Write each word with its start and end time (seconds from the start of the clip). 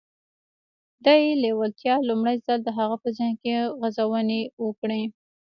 دې 1.05 1.19
لېوالتیا 1.41 1.95
لومړی 2.09 2.37
ځل 2.45 2.59
د 2.63 2.69
هغه 2.79 2.95
په 3.03 3.07
ذهن 3.17 3.33
کې 3.41 3.55
غځونې 3.79 4.41
وکړې. 4.65 5.01